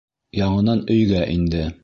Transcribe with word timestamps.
Яңынан 0.37 0.81
өйгә 0.97 1.23
инде. 1.37 1.65